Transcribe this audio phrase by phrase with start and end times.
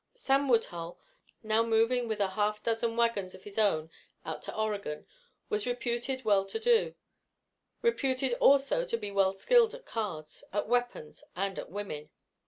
[0.15, 0.99] Sam Woodhull,
[1.43, 3.91] now moving with a half dozen wagons of his own
[4.25, 5.05] out to Oregon,
[5.47, 6.95] was reputed well to do;
[7.83, 12.09] reputed also to be well skilled at cards, at weapons and at women.